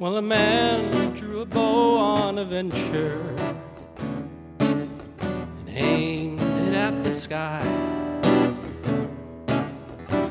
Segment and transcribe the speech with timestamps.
[0.00, 3.20] Well, a man drew a bow on a venture
[4.60, 7.64] and aimed it at the sky.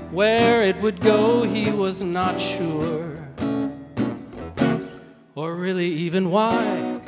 [0.10, 3.28] Where it would go, he was not sure,
[5.36, 7.02] or really even why.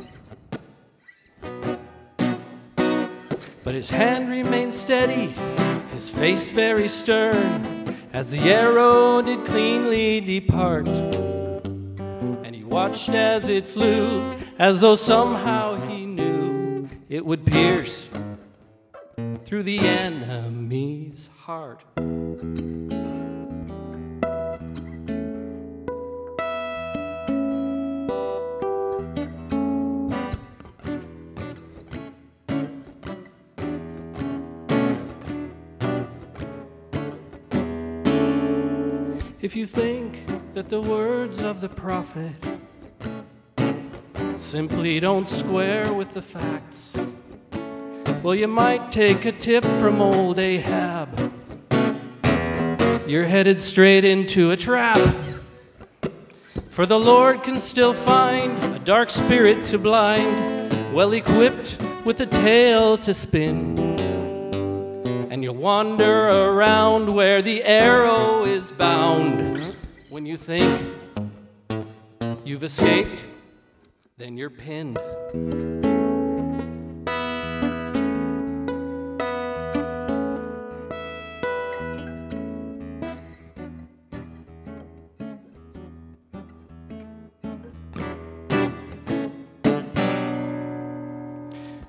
[3.64, 5.34] But his hand remained steady,
[5.94, 10.90] his face very stern, as the arrow did cleanly depart.
[12.70, 18.08] Watched as it flew, as though somehow he knew it would pierce
[19.44, 21.84] through the enemy's heart.
[39.42, 40.20] If you think
[40.54, 42.59] that the words of the prophet
[44.40, 46.96] simply don't square with the facts,
[48.24, 51.32] well, you might take a tip from old Ahab.
[53.08, 55.00] You're headed straight into a trap.
[56.70, 62.26] For the Lord can still find a dark spirit to blind, well equipped with a
[62.26, 63.78] tale to spin.
[65.32, 69.76] And you'll wander around where the arrow is bound.
[70.10, 70.82] When you think
[72.44, 73.20] you've escaped,
[74.20, 75.00] then you're pinned.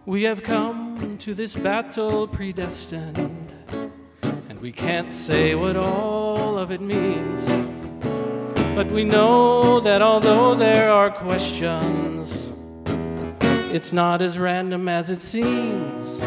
[0.06, 3.52] We have come to this battle predestined,
[4.22, 7.79] and we can't say what all of it means.
[8.74, 12.50] But we know that although there are questions,
[13.74, 16.22] it's not as random as it seems.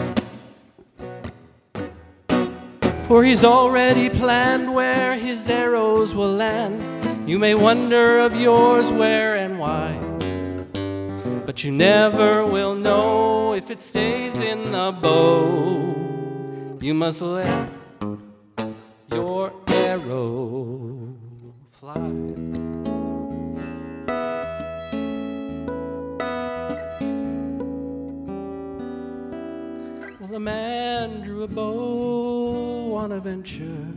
[3.07, 7.29] For he's already planned where his arrows will land.
[7.29, 9.97] You may wonder of yours where and why.
[11.45, 16.77] But you never will know if it stays in the bow.
[16.81, 17.69] You must let
[19.11, 20.42] your arrow
[21.83, 22.23] fly.
[30.31, 33.93] the man drew a bow on a venture.